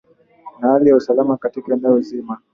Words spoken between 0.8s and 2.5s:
ya usalama katika eneo zima